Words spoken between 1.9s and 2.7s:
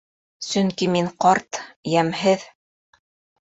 йәмһеҙ...